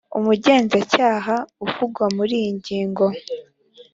[0.17, 3.05] umugenzacyaha uvugwa muri iyi ngingo